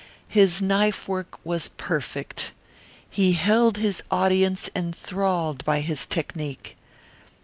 [0.29, 2.53] His knife work was perfect.
[3.07, 6.75] He held his audience enthralled by his technique.